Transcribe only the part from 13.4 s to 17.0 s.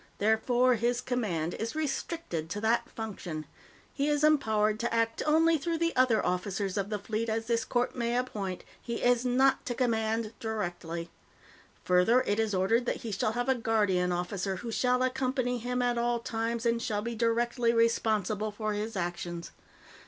a Guardian Officer, who shall accompany him at all times and